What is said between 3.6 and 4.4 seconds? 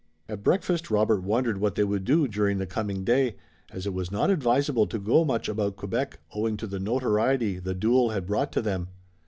as it was not